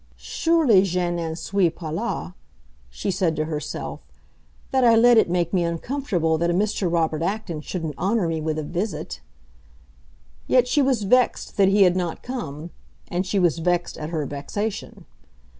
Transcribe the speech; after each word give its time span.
"Surely 0.17 0.81
je 0.83 0.97
n'en 1.11 1.35
suis 1.35 1.69
pas 1.69 1.93
là," 1.93 2.31
she 2.89 3.11
said 3.11 3.35
to 3.35 3.45
herself, 3.45 4.03
"that 4.71 4.83
I 4.83 4.95
let 4.95 5.19
it 5.19 5.29
make 5.29 5.53
me 5.53 5.63
uncomfortable 5.63 6.39
that 6.39 6.49
a 6.49 6.55
Mr. 6.55 6.91
Robert 6.91 7.21
Acton 7.21 7.61
shouldn't 7.61 7.93
honor 7.99 8.27
me 8.27 8.41
with 8.41 8.57
a 8.57 8.63
visit!" 8.63 9.21
Yet 10.47 10.67
she 10.67 10.81
was 10.81 11.03
vexed 11.03 11.55
that 11.57 11.67
he 11.67 11.83
had 11.83 11.95
not 11.95 12.23
come; 12.23 12.71
and 13.09 13.27
she 13.27 13.37
was 13.37 13.59
vexed 13.59 13.95
at 13.95 14.09
her 14.09 14.25
vexation. 14.25 15.05